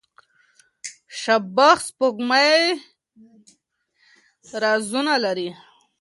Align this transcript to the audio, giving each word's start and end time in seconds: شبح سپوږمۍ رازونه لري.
شبح 1.19 1.77
سپوږمۍ 1.87 2.53
رازونه 4.63 5.13
لري. 5.25 5.49